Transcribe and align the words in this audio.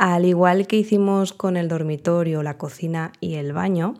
Al 0.00 0.24
igual 0.24 0.66
que 0.66 0.76
hicimos 0.76 1.34
con 1.34 1.58
el 1.58 1.68
dormitorio, 1.68 2.42
la 2.42 2.56
cocina 2.56 3.12
y 3.20 3.34
el 3.34 3.52
baño, 3.52 3.96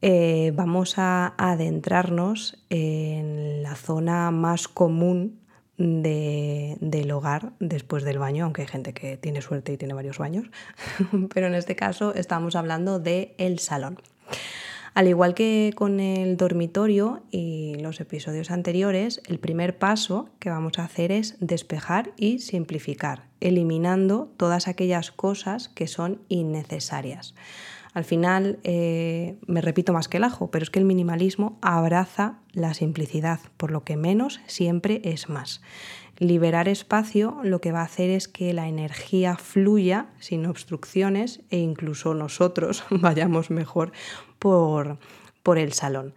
eh, 0.00 0.52
vamos 0.54 0.98
a 0.98 1.34
adentrarnos 1.36 2.62
en 2.70 3.64
la 3.64 3.74
zona 3.74 4.30
más 4.30 4.68
común 4.68 5.40
del 5.76 7.10
hogar 7.10 7.54
después 7.58 8.04
del 8.04 8.20
baño, 8.20 8.44
aunque 8.44 8.62
hay 8.62 8.68
gente 8.68 8.92
que 8.92 9.16
tiene 9.16 9.42
suerte 9.42 9.72
y 9.72 9.76
tiene 9.76 9.94
varios 9.94 10.18
baños, 10.18 10.46
pero 11.34 11.48
en 11.48 11.56
este 11.56 11.74
caso 11.74 12.14
estamos 12.14 12.54
hablando 12.54 13.00
del 13.00 13.32
el 13.36 13.58
salón. 13.58 13.98
Al 14.94 15.08
igual 15.08 15.34
que 15.34 15.72
con 15.74 16.00
el 16.00 16.36
dormitorio 16.36 17.22
y 17.30 17.76
los 17.80 18.00
episodios 18.00 18.50
anteriores, 18.50 19.22
el 19.26 19.38
primer 19.38 19.78
paso 19.78 20.28
que 20.38 20.50
vamos 20.50 20.78
a 20.78 20.84
hacer 20.84 21.12
es 21.12 21.36
despejar 21.40 22.12
y 22.16 22.40
simplificar, 22.40 23.24
eliminando 23.40 24.30
todas 24.36 24.68
aquellas 24.68 25.10
cosas 25.10 25.70
que 25.70 25.86
son 25.86 26.20
innecesarias. 26.28 27.34
Al 27.94 28.04
final, 28.04 28.58
eh, 28.64 29.36
me 29.46 29.60
repito 29.60 29.92
más 29.92 30.08
que 30.08 30.16
el 30.16 30.24
ajo, 30.24 30.50
pero 30.50 30.62
es 30.62 30.70
que 30.70 30.78
el 30.78 30.86
minimalismo 30.86 31.58
abraza 31.60 32.38
la 32.52 32.72
simplicidad, 32.72 33.40
por 33.56 33.70
lo 33.70 33.84
que 33.84 33.96
menos 33.96 34.40
siempre 34.46 35.00
es 35.04 35.28
más. 35.28 35.60
Liberar 36.18 36.68
espacio 36.68 37.38
lo 37.42 37.60
que 37.60 37.72
va 37.72 37.80
a 37.80 37.84
hacer 37.84 38.08
es 38.08 38.28
que 38.28 38.52
la 38.52 38.68
energía 38.68 39.36
fluya 39.36 40.06
sin 40.20 40.46
obstrucciones 40.46 41.40
e 41.50 41.58
incluso 41.58 42.14
nosotros 42.14 42.84
vayamos 42.90 43.50
mejor 43.50 43.92
por, 44.42 44.98
por 45.44 45.56
el 45.56 45.72
salón. 45.72 46.14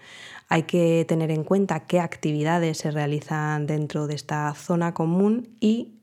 Hay 0.50 0.64
que 0.64 1.06
tener 1.08 1.30
en 1.30 1.44
cuenta 1.44 1.82
qué 1.82 2.00
actividades 2.00 2.80
se 2.80 2.90
realizan 2.90 3.68
dentro 3.68 4.08
de 4.08 4.16
esta 4.16 4.52
zona 4.56 4.96
común 4.96 5.56
y 5.60 6.00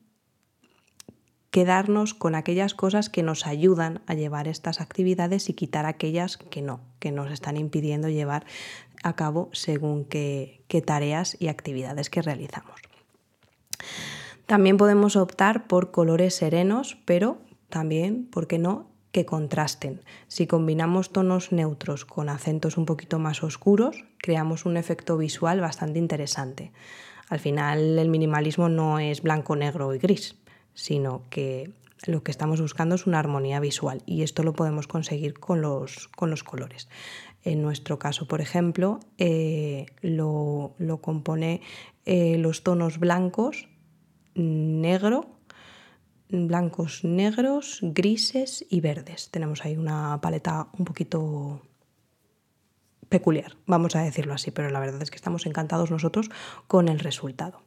quedarnos 1.51 2.13
con 2.13 2.33
aquellas 2.33 2.73
cosas 2.73 3.09
que 3.09 3.23
nos 3.23 3.45
ayudan 3.45 4.01
a 4.07 4.13
llevar 4.13 4.47
estas 4.47 4.79
actividades 4.79 5.49
y 5.49 5.53
quitar 5.53 5.85
aquellas 5.85 6.37
que 6.37 6.61
no, 6.61 6.79
que 6.99 7.11
nos 7.11 7.29
están 7.29 7.57
impidiendo 7.57 8.07
llevar 8.07 8.45
a 9.03 9.17
cabo 9.17 9.49
según 9.51 10.05
qué, 10.05 10.63
qué 10.69 10.81
tareas 10.81 11.35
y 11.41 11.49
actividades 11.49 12.09
que 12.09 12.21
realizamos. 12.21 12.79
También 14.45 14.77
podemos 14.77 15.17
optar 15.17 15.67
por 15.67 15.91
colores 15.91 16.35
serenos, 16.35 16.97
pero 17.03 17.41
también, 17.67 18.25
¿por 18.27 18.47
qué 18.47 18.59
no?, 18.59 18.92
que 19.13 19.25
contrasten. 19.25 20.01
Si 20.27 20.47
combinamos 20.47 21.11
tonos 21.11 21.53
neutros 21.53 22.03
con 22.03 22.27
acentos 22.27 22.77
un 22.77 22.85
poquito 22.85 23.19
más 23.19 23.43
oscuros, 23.43 24.03
creamos 24.17 24.65
un 24.65 24.75
efecto 24.75 25.17
visual 25.17 25.61
bastante 25.61 25.99
interesante. 25.99 26.73
Al 27.29 27.39
final 27.39 27.99
el 27.99 28.09
minimalismo 28.09 28.69
no 28.69 28.99
es 28.99 29.21
blanco, 29.21 29.55
negro 29.55 29.93
y 29.93 29.99
gris, 29.99 30.35
sino 30.73 31.21
que 31.29 31.71
lo 32.05 32.23
que 32.23 32.31
estamos 32.31 32.59
buscando 32.59 32.95
es 32.95 33.05
una 33.05 33.19
armonía 33.19 33.59
visual 33.59 34.01
y 34.07 34.23
esto 34.23 34.41
lo 34.41 34.53
podemos 34.53 34.87
conseguir 34.87 35.39
con 35.39 35.61
los, 35.61 36.09
con 36.09 36.31
los 36.31 36.43
colores. 36.43 36.89
En 37.43 37.61
nuestro 37.61 37.99
caso, 37.99 38.27
por 38.27 38.41
ejemplo, 38.41 38.99
eh, 39.19 39.85
lo, 40.01 40.73
compone 41.01 41.61
eh, 42.05 42.37
los 42.39 42.63
tonos 42.63 42.97
blancos, 42.97 43.67
negro, 44.33 45.32
blancos, 46.29 47.03
negros, 47.03 47.79
grises 47.81 48.65
y 48.69 48.81
verdes. 48.81 49.29
Tenemos 49.29 49.65
ahí 49.65 49.77
una 49.77 50.19
paleta 50.21 50.67
un 50.77 50.85
poquito 50.85 51.61
peculiar, 53.09 53.55
vamos 53.67 53.95
a 53.95 54.01
decirlo 54.01 54.33
así, 54.33 54.49
pero 54.49 54.71
la 54.71 54.79
verdad 54.79 55.01
es 55.01 55.11
que 55.11 55.17
estamos 55.17 55.45
encantados 55.45 55.91
nosotros 55.91 56.31
con 56.67 56.89
el 56.89 56.99
resultado. 56.99 57.61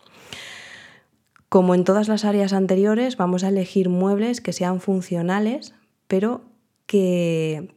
Como 1.48 1.74
en 1.76 1.84
todas 1.84 2.08
las 2.08 2.24
áreas 2.24 2.52
anteriores, 2.52 3.16
vamos 3.16 3.44
a 3.44 3.48
elegir 3.48 3.88
muebles 3.88 4.40
que 4.40 4.52
sean 4.52 4.80
funcionales, 4.80 5.74
pero 6.08 6.42
que, 6.86 7.72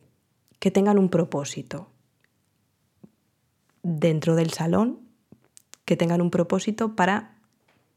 que 0.57 0.71
tengan 0.71 0.97
un 0.97 1.09
propósito 1.09 1.89
dentro 3.83 4.35
del 4.35 4.51
salón, 4.51 4.99
que 5.85 5.95
tengan 5.95 6.21
un 6.21 6.31
propósito 6.31 6.95
para 6.95 7.35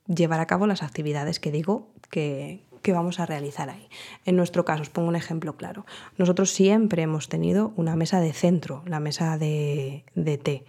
llevar 0.07 0.41
a 0.41 0.47
cabo 0.47 0.67
las 0.67 0.83
actividades 0.83 1.41
que 1.41 1.51
digo 1.51 1.89
que, 2.11 2.63
vamos 2.91 3.21
a 3.21 3.27
realizar 3.27 3.71
ahí. 3.71 3.89
En 4.25 4.35
nuestro 4.35 4.65
caso, 4.65 4.83
os 4.83 4.91
pongo 4.91 5.09
un 5.09 5.15
ejemplo 5.15 5.57
claro. 5.57 5.87
Nosotros 6.19 6.51
siempre 6.51 7.03
hemos 7.03 7.29
tenido 7.29 7.73
una 7.77 7.95
mesa 7.95 8.19
de 8.19 8.33
centro, 8.33 8.83
la 8.87 8.99
mesa 8.99 9.39
de, 9.39 10.05
té. 10.43 10.65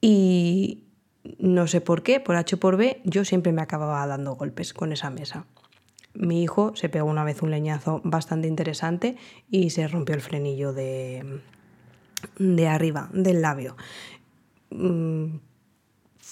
Y 0.00 0.84
no 1.38 1.66
sé 1.66 1.82
por 1.82 2.02
qué, 2.02 2.20
por 2.20 2.36
H 2.36 2.56
por 2.56 2.78
B, 2.78 3.02
yo 3.04 3.26
siempre 3.26 3.52
me 3.52 3.60
acababa 3.60 4.06
dando 4.06 4.34
golpes 4.36 4.72
con 4.72 4.92
esa 4.92 5.10
mesa. 5.10 5.44
Mi 6.14 6.42
hijo 6.42 6.74
se 6.74 6.88
pegó 6.88 7.06
una 7.06 7.24
vez 7.24 7.42
un 7.42 7.50
leñazo 7.50 8.00
bastante 8.04 8.48
interesante 8.48 9.16
y 9.50 9.70
se 9.70 9.86
rompió 9.88 10.14
el 10.14 10.22
frenillo 10.22 10.72
de, 10.72 11.40
de 12.38 12.68
arriba, 12.68 13.10
del 13.12 13.42
labio. 13.42 13.76
Mm, 14.70 15.36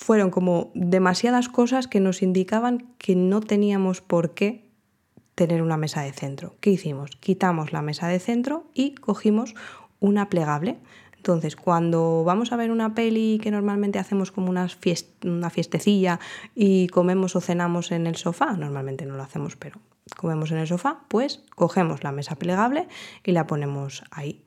fueron 0.00 0.30
como 0.30 0.70
demasiadas 0.74 1.48
cosas 1.48 1.86
que 1.86 2.00
nos 2.00 2.22
indicaban 2.22 2.94
que 2.96 3.14
no 3.14 3.40
teníamos 3.40 4.00
por 4.00 4.32
qué 4.34 4.69
tener 5.46 5.62
una 5.62 5.78
mesa 5.78 6.02
de 6.02 6.12
centro. 6.12 6.54
¿Qué 6.60 6.68
hicimos? 6.68 7.12
Quitamos 7.18 7.72
la 7.72 7.80
mesa 7.80 8.08
de 8.08 8.18
centro 8.18 8.66
y 8.74 8.94
cogimos 8.94 9.54
una 9.98 10.28
plegable. 10.28 10.76
Entonces, 11.16 11.56
cuando 11.56 12.24
vamos 12.24 12.52
a 12.52 12.56
ver 12.56 12.70
una 12.70 12.94
peli 12.94 13.40
que 13.42 13.50
normalmente 13.50 13.98
hacemos 13.98 14.32
como 14.32 14.50
una, 14.50 14.68
una 15.24 15.48
fiestecilla 15.48 16.20
y 16.54 16.88
comemos 16.88 17.36
o 17.36 17.40
cenamos 17.40 17.90
en 17.90 18.06
el 18.06 18.16
sofá, 18.16 18.52
normalmente 18.52 19.06
no 19.06 19.16
lo 19.16 19.22
hacemos, 19.22 19.56
pero 19.56 19.80
comemos 20.14 20.50
en 20.50 20.58
el 20.58 20.66
sofá, 20.66 21.04
pues 21.08 21.42
cogemos 21.54 22.04
la 22.04 22.12
mesa 22.12 22.36
plegable 22.36 22.86
y 23.24 23.32
la 23.32 23.46
ponemos 23.46 24.04
ahí. 24.10 24.44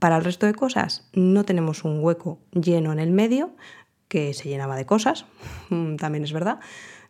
Para 0.00 0.16
el 0.16 0.24
resto 0.24 0.46
de 0.46 0.54
cosas 0.54 1.08
no 1.12 1.44
tenemos 1.44 1.84
un 1.84 2.02
hueco 2.02 2.40
lleno 2.50 2.92
en 2.92 2.98
el 2.98 3.12
medio 3.12 3.54
que 4.08 4.34
se 4.34 4.48
llenaba 4.48 4.74
de 4.74 4.84
cosas, 4.84 5.26
también 5.98 6.24
es 6.24 6.32
verdad. 6.32 6.58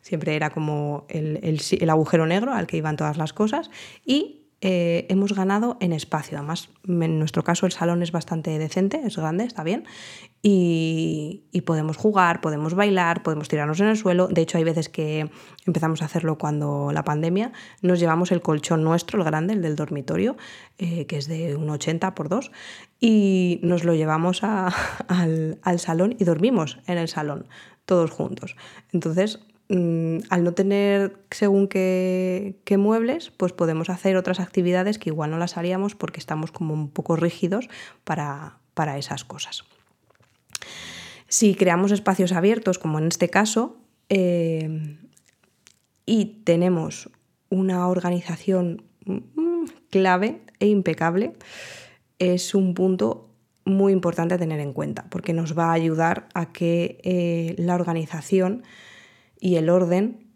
Siempre 0.02 0.36
era 0.36 0.50
como 0.50 1.06
el, 1.08 1.40
el 1.42 1.90
agujero 1.90 2.26
negro 2.26 2.52
al 2.52 2.66
que 2.66 2.76
iban 2.76 2.96
todas 2.96 3.16
las 3.16 3.32
cosas 3.32 3.70
y 4.04 4.42
eh, 4.64 5.06
hemos 5.08 5.32
ganado 5.32 5.76
en 5.80 5.92
espacio. 5.92 6.38
Además, 6.38 6.68
en 6.86 7.18
nuestro 7.18 7.42
caso 7.42 7.66
el 7.66 7.72
salón 7.72 8.00
es 8.00 8.12
bastante 8.12 8.56
decente, 8.60 9.00
es 9.04 9.16
grande, 9.16 9.42
está 9.42 9.64
bien. 9.64 9.84
Y, 10.40 11.42
podemos 11.66 11.96
jugar, 11.96 12.40
podemos 12.40 12.74
bailar, 12.74 13.24
podemos 13.24 13.48
tirarnos 13.48 13.80
en 13.80 13.88
el 13.88 13.96
suelo. 13.96 14.28
De 14.28 14.40
hecho, 14.40 14.58
hay 14.58 14.64
veces 14.64 14.88
que 14.88 15.28
empezamos 15.66 16.00
a 16.02 16.04
hacerlo 16.04 16.38
cuando 16.38 16.92
la 16.92 17.02
pandemia. 17.02 17.50
Nos 17.82 17.98
llevamos 17.98 18.30
el 18.30 18.40
colchón 18.40 18.84
nuestro, 18.84 19.18
el 19.18 19.24
grande, 19.24 19.54
el 19.54 19.62
del 19.62 19.74
dormitorio, 19.74 20.36
eh, 20.78 21.06
que 21.06 21.16
es 21.16 21.26
de 21.26 21.56
un 21.56 21.68
80 21.68 22.14
por 22.14 22.28
2, 22.28 22.52
y 23.00 23.58
nos 23.64 23.82
lo 23.82 23.94
llevamos 23.94 24.42
al, 25.08 25.58
al 25.62 25.78
salón 25.80 26.14
y 26.20 26.24
dormimos 26.24 26.78
en 26.86 26.98
el 26.98 27.08
salón, 27.08 27.48
todos 27.84 28.12
juntos. 28.12 28.54
Entonces, 28.92 29.40
Mm, 29.72 30.18
al 30.28 30.44
no 30.44 30.52
tener 30.52 31.16
según 31.30 31.66
qué, 31.66 32.54
muebles, 32.78 33.30
pues 33.30 33.54
podemos 33.54 33.88
hacer 33.88 34.16
otras 34.16 34.38
actividades 34.38 34.98
que 34.98 35.08
igual 35.08 35.30
no 35.30 35.38
las 35.38 35.56
haríamos 35.56 35.94
porque 35.94 36.20
estamos 36.20 36.52
como 36.52 36.74
un 36.74 36.90
poco 36.90 37.16
rígidos 37.16 37.70
para, 38.04 38.58
esas 38.98 39.24
cosas. 39.24 39.64
Si 41.26 41.54
creamos 41.54 41.90
espacios 41.90 42.32
abiertos, 42.32 42.78
como 42.78 42.98
en 42.98 43.06
este 43.06 43.30
caso, 43.30 43.78
eh, 44.10 44.98
y 46.04 46.42
tenemos 46.44 47.08
una 47.48 47.88
organización 47.88 48.82
mm, 49.06 49.64
clave 49.88 50.42
e 50.60 50.66
impecable, 50.66 51.32
es 52.18 52.54
un 52.54 52.74
punto 52.74 53.30
muy 53.64 53.94
importante 53.94 54.34
a 54.34 54.38
tener 54.38 54.60
en 54.60 54.74
cuenta, 54.74 55.06
porque 55.08 55.32
nos 55.32 55.56
va 55.56 55.70
a 55.70 55.72
ayudar 55.72 56.28
a 56.34 56.52
que 56.52 56.98
eh, 57.04 57.54
la 57.56 57.74
organización 57.74 58.64
y 59.42 59.56
el 59.56 59.70
orden 59.70 60.28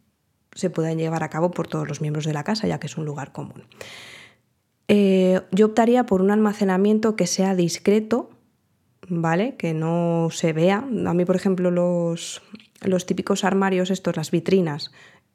se 0.53 0.69
puedan 0.69 0.99
llevar 0.99 1.23
a 1.23 1.31
cabo 1.31 1.53
por 1.53 1.69
todos 1.69 1.87
los 1.87 2.01
miembros 2.01 2.25
de 2.27 2.33
la 2.33 2.43
casa, 2.43 2.67
ya 2.67 2.81
que 2.81 2.89
es 2.89 2.97
un 2.97 3.05
lugar 3.05 3.31
común. 3.31 3.63
Eh, 4.89 5.41
yo 5.53 5.67
optaría 5.67 6.07
por 6.07 6.21
un 6.21 6.33
almacenamiento 6.33 7.15
que 7.15 7.29
sea 7.29 7.55
discreto, 7.55 8.31
¿vale? 9.09 9.57
Que 9.57 9.75
no 9.75 10.29
se 10.33 10.53
vea. 10.53 10.79
A 10.79 11.15
mí, 11.15 11.25
por 11.25 11.37
ejemplo, 11.37 11.71
los, 11.71 12.43
los 12.81 13.07
típicos 13.07 13.45
armarios, 13.45 13.91
estos, 13.91 14.17
las 14.17 14.33
vitrinas, 14.33 14.91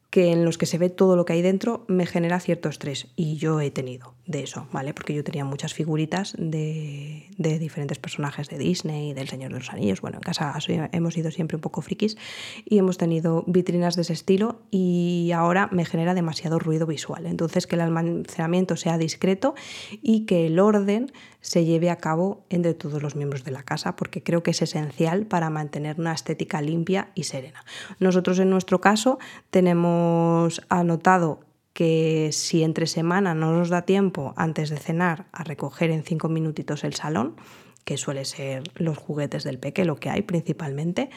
que 0.09 0.33
en 0.33 0.43
los 0.43 0.57
que 0.57 0.65
se 0.65 0.77
ve 0.77 0.89
todo 0.89 1.15
lo 1.15 1.23
que 1.23 1.33
hay 1.33 1.41
dentro 1.41 1.85
me 1.87 2.05
genera 2.05 2.41
cierto 2.41 2.67
estrés 2.67 3.07
y 3.15 3.37
yo 3.37 3.61
he 3.61 3.71
tenido 3.71 4.15
de 4.31 4.43
eso, 4.43 4.67
¿vale? 4.71 4.93
Porque 4.93 5.13
yo 5.13 5.23
tenía 5.23 5.45
muchas 5.45 5.73
figuritas 5.73 6.33
de, 6.37 7.27
diferentes 7.37 7.99
personajes 7.99 8.49
de 8.49 8.57
Disney, 8.57 9.13
del 9.13 9.27
Señor 9.27 9.51
de 9.51 9.59
los 9.59 9.69
Anillos, 9.71 10.01
bueno, 10.01 10.17
en 10.17 10.21
casa 10.21 10.53
hemos 10.91 11.13
sido 11.13 11.31
siempre 11.31 11.57
un 11.57 11.61
poco 11.61 11.81
frikis 11.81 12.17
y 12.65 12.77
hemos 12.77 12.97
tenido 12.97 13.43
vitrinas 13.47 13.95
de 13.95 14.03
ese 14.03 14.13
estilo 14.13 14.61
y 14.71 15.31
ahora 15.35 15.67
me 15.71 15.85
genera 15.85 16.13
demasiado 16.13 16.59
ruido 16.59 16.87
visual, 16.87 17.25
entonces 17.25 17.67
que 17.67 17.75
el 17.75 17.81
almacenamiento 17.81 18.75
sea 18.75 18.97
discreto 18.97 19.53
y 20.01 20.25
que 20.25 20.47
el 20.47 20.59
orden 20.59 21.11
se 21.41 21.65
lleve 21.65 21.89
a 21.89 21.97
cabo 21.97 22.45
entre 22.49 22.73
todos 22.73 23.01
los 23.01 23.15
miembros 23.15 23.43
de 23.43 23.51
la 23.51 23.63
casa, 23.63 23.95
porque 23.95 24.23
creo 24.23 24.43
que 24.43 24.51
es 24.51 24.61
esencial 24.61 25.25
para 25.25 25.49
mantener 25.49 25.99
una 25.99 26.13
estética 26.13 26.61
limpia 26.61 27.09
y 27.15 27.23
serena. 27.23 27.65
Nosotros 27.99 28.39
en 28.39 28.49
nuestro 28.49 28.79
caso 28.79 29.19
tenemos 29.49 30.61
anotado 30.69 31.39
que 31.73 32.29
si 32.31 32.63
entre 32.63 32.87
semana 32.87 33.33
no 33.33 33.51
nos 33.53 33.69
da 33.69 33.83
tiempo 33.83 34.33
antes 34.35 34.69
de 34.69 34.77
cenar 34.77 35.27
a 35.31 35.43
recoger 35.43 35.91
en 35.91 36.03
cinco 36.03 36.29
minutitos 36.29 36.83
el 36.83 36.93
salón, 36.93 37.35
que 37.83 37.97
suele 37.97 38.25
ser 38.25 38.63
los 38.75 38.97
juguetes 38.97 39.43
del 39.43 39.57
peque, 39.57 39.85
lo 39.85 39.95
que 39.95 40.09
hay 40.09 40.21
principalmente, 40.21 41.09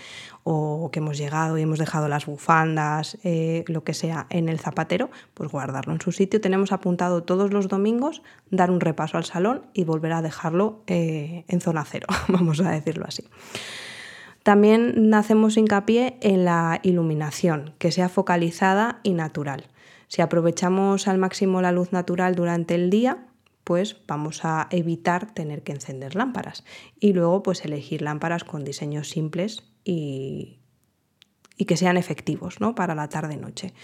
o 0.42 0.90
que 0.90 1.00
hemos 1.00 1.18
llegado 1.18 1.58
y 1.58 1.62
hemos 1.62 1.78
dejado 1.78 2.08
las 2.08 2.26
bufandas, 2.26 3.18
eh, 3.22 3.64
lo 3.68 3.84
que 3.84 3.94
sea, 3.94 4.26
en 4.30 4.48
el 4.48 4.58
zapatero, 4.58 5.10
pues 5.34 5.50
guardarlo 5.50 5.92
en 5.92 6.00
su 6.00 6.12
sitio. 6.12 6.40
Tenemos 6.40 6.72
apuntado 6.72 7.22
todos 7.22 7.52
los 7.52 7.68
domingos 7.68 8.22
dar 8.50 8.70
un 8.70 8.80
repaso 8.80 9.18
al 9.18 9.24
salón 9.24 9.66
y 9.74 9.84
volver 9.84 10.12
a 10.12 10.22
dejarlo 10.22 10.82
eh, 10.86 11.44
en 11.48 11.60
zona 11.60 11.84
cero, 11.84 12.06
vamos 12.28 12.60
a 12.60 12.70
decirlo 12.70 13.04
así. 13.06 13.24
También 14.42 15.12
hacemos 15.14 15.56
hincapié 15.56 16.18
en 16.20 16.44
la 16.44 16.78
iluminación, 16.82 17.74
que 17.78 17.90
sea 17.90 18.10
focalizada 18.10 19.00
y 19.02 19.14
natural. 19.14 19.68
Si 20.14 20.22
aprovechamos 20.22 21.08
al 21.08 21.18
máximo 21.18 21.60
la 21.60 21.72
luz 21.72 21.90
natural 21.90 22.36
durante 22.36 22.76
el 22.76 22.88
día, 22.88 23.26
pues 23.64 23.96
vamos 24.06 24.44
a 24.44 24.68
evitar 24.70 25.34
tener 25.34 25.64
que 25.64 25.72
encender 25.72 26.14
lámparas. 26.14 26.62
Y 27.00 27.14
luego 27.14 27.42
pues 27.42 27.64
elegir 27.64 28.00
lámparas 28.00 28.44
con 28.44 28.62
diseños 28.62 29.08
simples 29.08 29.64
y, 29.82 30.60
que 31.66 31.76
sean 31.76 31.96
efectivos 31.96 32.60
¿no? 32.60 32.76
para 32.76 32.94
la 32.94 33.08
tarde-noche. 33.08 33.74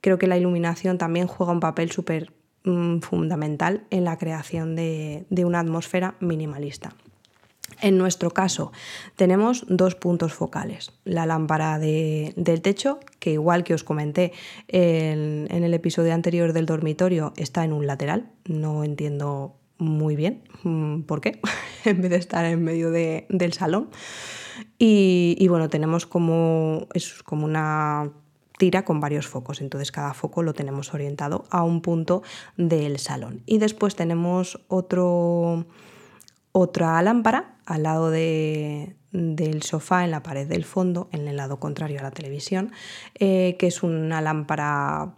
Creo 0.00 0.18
que 0.18 0.28
la 0.28 0.36
iluminación 0.38 0.98
también 0.98 1.26
juega 1.26 1.50
un 1.50 1.58
papel 1.58 1.90
súper 1.90 2.32
mm, 2.62 3.00
fundamental 3.00 3.84
en 3.90 4.04
la 4.04 4.18
creación 4.18 4.76
de 4.76 5.44
una 5.44 5.58
atmósfera 5.58 6.14
minimalista. 6.20 6.94
En 7.82 7.98
nuestro 7.98 8.30
caso 8.30 8.70
tenemos 9.16 9.66
dos 9.68 9.96
puntos 9.96 10.32
focales. 10.32 10.92
La 11.04 11.26
lámpara 11.26 11.80
del 11.80 12.62
techo, 12.62 13.00
que 13.18 13.32
igual 13.32 13.64
que 13.64 13.74
os 13.74 13.82
comenté 13.82 14.32
en, 14.68 15.48
el 15.50 15.74
episodio 15.74 16.14
anterior 16.14 16.52
del 16.52 16.64
dormitorio, 16.64 17.32
está 17.36 17.64
en 17.64 17.72
un 17.72 17.88
lateral. 17.88 18.30
No 18.46 18.84
entiendo 18.84 19.56
muy 19.78 20.14
bien 20.14 20.44
mm, 20.62 21.02
por 21.02 21.20
qué, 21.20 21.40
en 21.84 22.00
vez 22.00 22.10
de 22.12 22.16
estar 22.18 22.44
en 22.44 22.62
medio 22.62 22.92
del 22.92 23.52
salón. 23.52 23.90
Y, 24.78 25.46
bueno, 25.48 25.68
tenemos 25.68 26.06
como, 26.06 26.86
es 26.94 27.22
como 27.24 27.44
una 27.44 28.12
tira 28.58 28.84
con 28.84 29.00
varios 29.00 29.26
focos, 29.26 29.60
entonces 29.60 29.90
cada 29.90 30.14
foco 30.14 30.44
lo 30.44 30.54
tenemos 30.54 30.94
orientado 30.94 31.46
a 31.50 31.64
un 31.64 31.80
punto 31.80 32.22
del 32.56 33.00
salón. 33.00 33.42
Y 33.44 33.58
después 33.58 33.96
tenemos 33.96 34.60
otro 34.68 35.66
otra 36.52 37.00
lámpara 37.02 37.56
al 37.66 37.82
lado 37.82 38.10
del 38.10 39.62
sofá 39.62 40.04
en 40.04 40.10
la 40.10 40.22
pared 40.22 40.46
del 40.46 40.64
fondo, 40.64 41.08
en 41.12 41.28
el 41.28 41.36
lado 41.36 41.58
contrario 41.58 41.98
a 42.00 42.02
la 42.02 42.10
televisión, 42.10 42.72
eh, 43.18 43.56
que 43.58 43.66
es 43.66 43.82
una 43.82 44.20
lámpara 44.20 45.14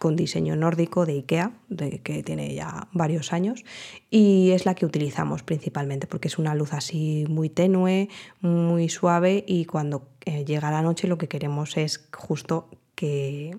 con 0.00 0.16
diseño 0.16 0.56
nórdico 0.56 1.04
de 1.04 1.12
IKEA, 1.12 1.52
de, 1.68 1.98
que 1.98 2.22
tiene 2.22 2.54
ya 2.54 2.88
varios 2.92 3.34
años, 3.34 3.64
y 4.08 4.50
es 4.52 4.64
la 4.64 4.74
que 4.74 4.86
utilizamos 4.86 5.42
principalmente 5.42 6.06
porque 6.06 6.28
es 6.28 6.38
una 6.38 6.54
luz 6.54 6.72
así 6.72 7.26
muy 7.28 7.50
tenue, 7.50 8.08
muy 8.40 8.88
suave 8.88 9.44
y 9.46 9.66
cuando 9.66 10.08
eh, 10.24 10.46
llega 10.46 10.70
la 10.70 10.80
noche 10.80 11.06
lo 11.06 11.18
que 11.18 11.28
queremos 11.28 11.76
es 11.76 12.08
justo 12.16 12.70
que, 12.94 13.58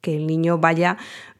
que 0.00 0.16
el 0.16 0.26
niño 0.26 0.58
vaya 0.58 0.96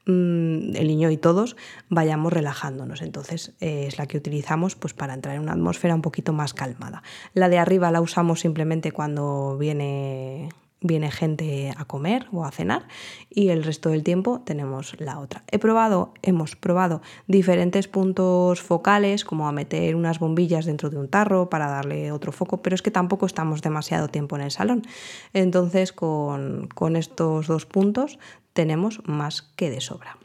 Mm, 0.07 0.75
el 0.77 0.87
niño 0.87 1.11
y 1.11 1.17
todos 1.17 1.57
vayamos 1.89 2.33
relajándonos. 2.33 3.03
Entonces 3.03 3.53
eh, 3.61 3.85
es 3.87 3.99
la 3.99 4.07
que 4.07 4.17
utilizamos 4.17 4.75
pues, 4.75 4.95
para 4.95 5.15
entrar 5.15 5.37
en 5.37 5.43
una 5.43 5.53
atmósfera 5.53 5.95
un 5.95 6.03
poquito 6.03 6.33
más 6.33 6.55
calmada. 6.55 7.03
La 7.35 7.49
de 7.49 7.59
arriba 7.59 7.91
la 7.91 8.01
usamos 8.01 8.41
simplemente 8.41 8.93
cuando 8.93 9.57
viene 9.59 10.49
viene 10.83 11.11
gente 11.11 11.75
a 11.77 11.85
comer 11.85 12.27
o 12.33 12.47
a 12.47 12.51
cenar 12.51 12.89
y 13.29 13.49
el 13.49 13.65
resto 13.65 13.91
del 13.91 14.03
tiempo 14.03 14.41
tenemos 14.41 14.99
la 14.99 15.19
otra. 15.19 15.45
He 15.51 15.59
probado, 15.59 16.15
hemos 16.23 16.57
probado 16.57 17.03
diferentes 17.27 17.87
puntos 17.87 18.63
focales, 18.63 19.27
como 19.27 19.47
a 19.47 19.53
meter 19.53 19.95
unas 19.95 20.19
bombillas 20.19 20.65
dentro 20.65 20.89
de 20.89 20.97
un 20.97 21.09
tarro 21.09 21.51
para 21.51 21.69
darle 21.69 22.13
otro 22.13 22.33
foco, 22.33 22.63
pero 22.63 22.75
es 22.75 22.81
que 22.81 22.91
tampoco 22.91 23.27
estamos 23.27 23.61
demasiado 23.61 24.09
tiempo 24.09 24.37
en 24.37 24.43
el 24.43 24.51
salón. 24.51 24.81
Entonces 25.35 25.93
con, 25.93 26.67
con 26.75 26.97
estos 26.97 27.47
dos 27.47 27.67
puntos 27.67 28.19
tenemos 28.53 29.03
más 29.07 29.43
que 29.43 29.71
de 29.71 29.81
sobra. 29.81 30.17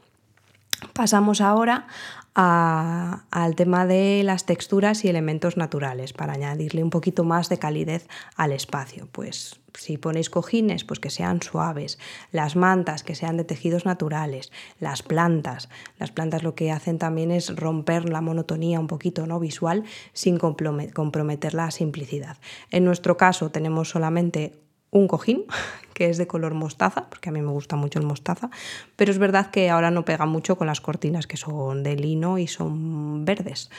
Pasamos 0.94 1.42
ahora 1.42 1.88
al 2.36 3.56
tema 3.56 3.86
de 3.86 4.22
las 4.24 4.46
texturas 4.46 5.06
y 5.06 5.08
elementos 5.08 5.56
naturales 5.56 6.12
para 6.12 6.34
añadirle 6.34 6.84
un 6.84 6.90
poquito 6.90 7.24
más 7.24 7.48
de 7.48 7.58
calidez 7.58 8.08
al 8.36 8.52
espacio. 8.52 9.08
Pues 9.14 9.62
si 9.74 9.98
ponéis 9.98 10.30
cojines, 10.30 10.84
pues 10.84 11.00
que 11.00 11.10
sean 11.10 11.42
suaves, 11.42 11.98
las 12.32 12.58
mantas 12.58 13.04
que 13.04 13.16
sean 13.16 13.38
de 13.38 13.46
tejidos 13.46 13.86
naturales, 13.86 14.52
las 14.80 15.02
plantas. 15.02 15.70
Las 15.98 16.12
plantas 16.12 16.44
lo 16.44 16.56
que 16.56 16.72
hacen 16.72 17.00
también 17.00 17.32
es 17.32 17.56
romper 17.56 18.10
la 18.10 18.20
monotonía 18.20 18.82
un 18.82 18.88
poquito 18.88 19.26
no 19.28 19.40
visual 19.40 19.86
sin 20.12 20.38
comprometer 20.38 21.54
la 21.54 21.72
simplicidad. 21.72 22.38
En 22.70 22.84
nuestro 22.84 23.16
caso 23.16 23.50
tenemos 23.50 23.90
solamente 23.90 24.65
un 24.96 25.08
cojín 25.08 25.44
que 25.94 26.10
es 26.10 26.18
de 26.18 26.28
color 26.28 26.54
mostaza, 26.54 27.10
porque 27.10 27.30
a 27.30 27.32
mí 27.32 27.42
me 27.42 27.52
gusta 27.52 27.78
mucho 27.78 28.00
el 28.00 28.06
mostaza, 28.06 28.50
pero 28.98 29.12
es 29.12 29.18
verdad 29.18 29.50
que 29.50 29.70
ahora 29.70 29.92
no 29.92 30.04
pega 30.04 30.26
mucho 30.26 30.58
con 30.58 30.68
las 30.68 30.82
cortinas 30.82 31.26
que 31.26 31.38
son 31.38 31.84
de 31.84 31.96
lino 31.96 32.38
y 32.38 32.48
son 32.48 33.24
verdes. 33.24 33.70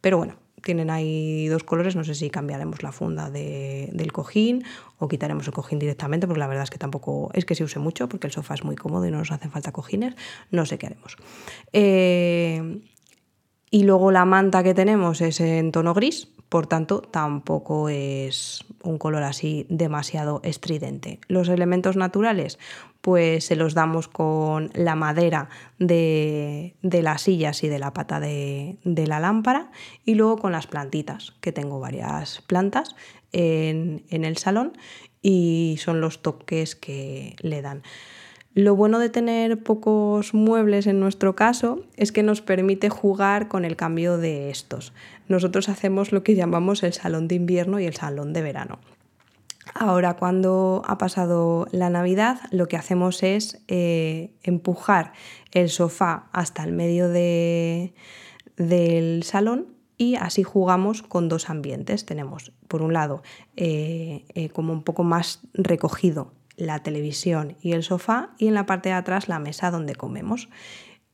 Pero 0.00 0.18
bueno, 0.18 0.36
tienen 0.62 0.90
ahí 0.90 1.48
dos 1.48 1.64
colores, 1.64 1.96
no 1.96 2.04
sé 2.04 2.14
si 2.14 2.30
cambiaremos 2.30 2.84
la 2.84 2.92
funda 2.92 3.28
del 3.28 4.12
cojín 4.12 4.64
o 4.98 5.08
quitaremos 5.08 5.48
el 5.48 5.52
cojín 5.52 5.80
directamente, 5.80 6.28
porque 6.28 6.38
la 6.38 6.46
verdad 6.46 6.62
es 6.62 6.70
que 6.70 6.78
tampoco 6.78 7.30
es 7.34 7.44
que 7.44 7.56
se 7.56 7.64
use 7.64 7.80
mucho, 7.80 8.08
porque 8.08 8.28
el 8.28 8.32
sofá 8.32 8.54
es 8.54 8.62
muy 8.62 8.76
cómodo 8.76 9.04
y 9.06 9.10
no 9.10 9.18
nos 9.18 9.32
hacen 9.32 9.50
falta 9.50 9.72
cojines, 9.72 10.14
no 10.52 10.66
sé 10.66 10.78
qué 10.78 10.86
haremos. 10.86 11.16
Eh, 11.72 12.80
y 13.70 13.82
luego 13.82 14.12
la 14.12 14.24
manta 14.24 14.62
que 14.62 14.74
tenemos 14.74 15.20
es 15.20 15.40
en 15.40 15.72
tono 15.72 15.92
gris, 15.92 16.28
por 16.54 16.68
tanto 16.68 17.00
tampoco 17.00 17.88
es 17.88 18.64
un 18.84 18.96
color 18.96 19.24
así 19.24 19.66
demasiado 19.70 20.40
estridente. 20.44 21.18
Los 21.26 21.48
elementos 21.48 21.96
naturales 21.96 22.60
pues 23.00 23.46
se 23.46 23.56
los 23.56 23.74
damos 23.74 24.06
con 24.06 24.70
la 24.72 24.94
madera 24.94 25.48
de, 25.80 26.76
las 26.80 27.22
sillas 27.22 27.64
y 27.64 27.68
de 27.68 27.80
la 27.80 27.92
pata 27.92 28.20
de, 28.20 28.78
la 28.84 29.18
lámpara 29.18 29.72
y 30.04 30.14
luego 30.14 30.38
con 30.38 30.52
las 30.52 30.68
plantitas, 30.68 31.34
que 31.40 31.50
tengo 31.50 31.80
varias 31.80 32.40
plantas 32.42 32.94
en, 33.32 34.04
en 34.08 34.24
el 34.24 34.36
salón 34.36 34.78
y 35.22 35.74
son 35.80 36.00
los 36.00 36.22
toques 36.22 36.76
que 36.76 37.34
le 37.42 37.62
dan. 37.62 37.82
Lo 38.54 38.76
bueno 38.76 39.00
de 39.00 39.08
tener 39.08 39.60
pocos 39.64 40.32
muebles 40.32 40.86
en 40.86 41.00
nuestro 41.00 41.34
caso 41.34 41.80
es 41.96 42.12
que 42.12 42.22
nos 42.22 42.40
permite 42.40 42.88
jugar 42.88 43.48
con 43.48 43.64
el 43.64 43.74
cambio 43.74 44.16
de 44.16 44.50
estos. 44.50 44.92
Nosotros 45.26 45.68
hacemos 45.68 46.12
lo 46.12 46.22
que 46.22 46.36
llamamos 46.36 46.84
el 46.84 46.92
salón 46.92 47.26
de 47.26 47.34
invierno 47.34 47.80
y 47.80 47.86
el 47.86 47.96
salón 47.96 48.32
de 48.32 48.42
verano. 48.42 48.78
Ahora, 49.74 50.14
cuando 50.14 50.82
ha 50.86 50.98
pasado 50.98 51.66
la 51.72 51.90
Navidad, 51.90 52.38
lo 52.52 52.68
que 52.68 52.76
hacemos 52.76 53.24
es 53.24 53.60
eh, 53.66 54.30
empujar 54.44 55.14
el 55.50 55.68
sofá 55.68 56.28
hasta 56.30 56.62
el 56.62 56.70
medio 56.70 57.08
del 57.08 57.92
salón 59.24 59.66
y 59.98 60.14
así 60.14 60.44
jugamos 60.44 61.02
con 61.02 61.28
dos 61.28 61.50
ambientes. 61.50 62.06
Tenemos, 62.06 62.52
por 62.68 62.82
un 62.82 62.92
lado, 62.92 63.24
eh, 63.56 64.24
eh, 64.34 64.48
como 64.50 64.72
un 64.72 64.84
poco 64.84 65.02
más 65.02 65.40
recogido 65.54 66.30
la 66.56 66.82
televisión 66.82 67.56
y 67.60 67.72
el 67.72 67.82
sofá 67.82 68.30
y 68.38 68.48
en 68.48 68.54
la 68.54 68.66
parte 68.66 68.90
de 68.90 68.94
atrás 68.94 69.28
la 69.28 69.38
mesa 69.38 69.70
donde 69.70 69.94
comemos. 69.94 70.48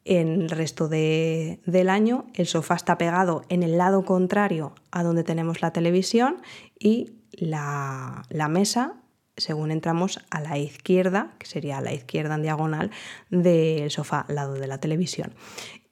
En 0.05 0.43
el 0.43 0.51
resto 0.51 0.89
del 0.89 1.89
año 1.89 2.27
el 2.35 2.47
sofá 2.47 2.75
está 2.75 2.97
pegado 2.99 3.43
en 3.49 3.63
el 3.63 3.77
lado 3.79 4.05
contrario 4.05 4.75
a 4.91 5.03
donde 5.03 5.25
tenemos 5.25 5.61
la 5.61 5.73
televisión 5.73 6.37
y 6.79 7.13
la, 7.33 8.23
la 8.29 8.49
mesa 8.49 9.00
según 9.41 9.71
entramos 9.71 10.21
a 10.31 10.41
la 10.41 10.59
izquierda, 10.59 11.33
que 11.39 11.47
sería 11.47 11.81
la 11.81 11.93
izquierda 11.93 12.35
en 12.35 12.43
diagonal 12.43 12.91
del 13.31 13.91
sofá 13.91 14.27
al 14.29 14.35
lado 14.35 14.55
de 14.55 14.67
la 14.67 14.79
televisión. 14.79 15.33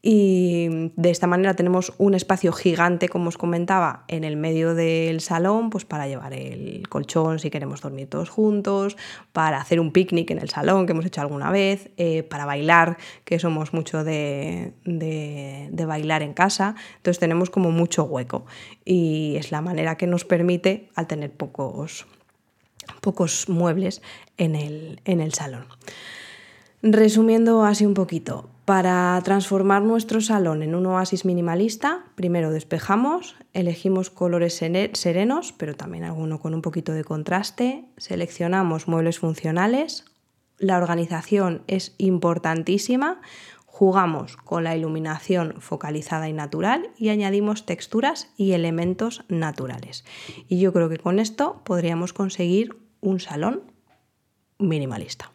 y 0.00 0.92
de 0.94 1.10
esta 1.10 1.26
manera 1.26 1.54
tenemos 1.54 1.92
un 1.98 2.14
espacio 2.14 2.52
gigante, 2.52 3.08
como 3.08 3.28
os 3.28 3.36
comentaba, 3.36 4.04
en 4.06 4.22
el 4.22 4.36
medio 4.36 4.74
del 4.74 5.20
salón, 5.20 5.70
pues 5.70 5.84
para 5.84 6.06
llevar 6.06 6.32
el 6.34 6.88
colchón 6.88 7.40
si 7.40 7.50
queremos 7.50 7.80
dormir 7.80 8.08
todos 8.08 8.30
juntos, 8.30 8.96
para 9.32 9.60
hacer 9.60 9.80
un 9.80 9.90
picnic 9.92 10.30
en 10.30 10.38
el 10.38 10.50
salón, 10.50 10.86
que 10.86 10.92
hemos 10.92 11.04
hecho 11.04 11.20
alguna 11.20 11.50
vez, 11.50 11.90
eh, 11.96 12.22
para 12.22 12.46
bailar, 12.46 12.96
que 13.24 13.40
somos 13.40 13.74
mucho 13.74 14.04
de, 14.04 14.72
de 14.84 15.84
bailar 15.84 16.22
en 16.22 16.32
casa. 16.32 16.76
Entonces 16.98 17.18
tenemos 17.18 17.50
como 17.50 17.72
mucho 17.72 18.04
hueco 18.04 18.46
y 18.84 19.34
es 19.36 19.50
la 19.50 19.62
manera 19.62 19.96
que 19.96 20.06
nos 20.06 20.24
permite, 20.24 20.90
al 20.94 21.08
tener 21.08 21.32
pocos, 21.32 22.06
pocos 23.00 23.48
muebles 23.48 24.02
en 24.36 24.54
el, 24.54 25.00
en 25.04 25.20
el 25.20 25.32
salón. 25.34 25.66
Resumiendo 26.82 27.64
así 27.64 27.84
un 27.86 27.94
poquito, 27.94 28.48
para 28.64 29.20
transformar 29.24 29.82
nuestro 29.82 30.20
salón 30.20 30.62
en 30.62 30.74
un 30.74 30.86
oasis 30.86 31.24
minimalista, 31.24 32.04
primero 32.14 32.50
despejamos, 32.52 33.34
elegimos 33.54 34.10
colores 34.10 34.54
serenos, 34.54 35.54
pero 35.56 35.74
también 35.74 36.04
alguno 36.04 36.38
con 36.38 36.54
un 36.54 36.62
poquito 36.62 36.92
de 36.92 37.02
contraste, 37.02 37.86
seleccionamos 37.96 38.86
muebles 38.86 39.18
funcionales, 39.18 40.04
la 40.58 40.76
organización 40.76 41.62
es 41.66 41.94
importantísima, 41.98 43.20
jugamos 43.78 44.36
con 44.36 44.64
la 44.64 44.74
iluminación 44.74 45.54
focalizada 45.60 46.28
y 46.28 46.32
natural 46.32 46.90
y 46.96 47.10
añadimos 47.10 47.64
texturas 47.64 48.28
y 48.36 48.50
elementos 48.50 49.24
naturales. 49.28 50.04
Y 50.48 50.58
yo 50.58 50.72
creo 50.72 50.88
que 50.88 50.98
con 50.98 51.20
esto 51.20 51.62
podríamos 51.64 52.12
conseguir 52.12 52.76
un 53.00 53.20
salón 53.20 53.70
minimalista. 54.58 55.30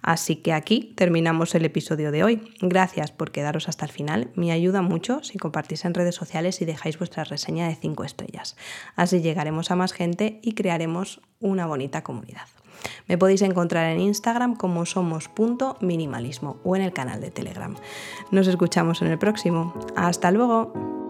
Así 0.00 0.36
que 0.36 0.54
aquí 0.54 0.94
terminamos 0.96 1.54
el 1.54 1.66
episodio 1.66 2.10
de 2.10 2.24
hoy. 2.24 2.54
Gracias 2.62 3.12
por 3.12 3.32
quedaros 3.32 3.68
hasta 3.68 3.84
el 3.84 3.92
final. 3.92 4.30
Me 4.34 4.50
ayuda 4.50 4.80
mucho 4.80 5.22
si 5.22 5.36
compartís 5.36 5.84
en 5.84 5.92
redes 5.92 6.14
sociales 6.14 6.62
y 6.62 6.64
dejáis 6.64 6.98
vuestra 6.98 7.24
reseña 7.24 7.68
de 7.68 7.74
5 7.74 8.02
estrellas. 8.04 8.56
Así 8.96 9.20
llegaremos 9.20 9.70
a 9.70 9.76
más 9.76 9.92
gente 9.92 10.40
y 10.42 10.54
crearemos 10.54 11.20
una 11.38 11.66
bonita 11.66 12.02
comunidad. 12.02 12.48
Me 13.06 13.18
podéis 13.18 13.42
encontrar 13.42 13.90
en 13.92 14.00
Instagram 14.00 14.56
como 14.56 14.86
somos.minimalismo 14.86 16.58
o 16.64 16.76
en 16.76 16.82
el 16.82 16.92
canal 16.92 17.20
de 17.20 17.30
Telegram. 17.30 17.74
Nos 18.30 18.46
escuchamos 18.46 19.02
en 19.02 19.08
el 19.08 19.18
próximo. 19.18 19.74
Hasta 19.96 20.30
luego. 20.30 21.07